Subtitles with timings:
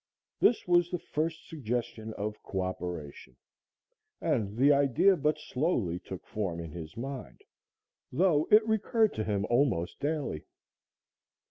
[0.39, 3.35] This was the first suggestion of coöperation,
[4.19, 7.43] and the idea but slowly took form in his mind,
[8.11, 10.47] though it recurred to him almost daily.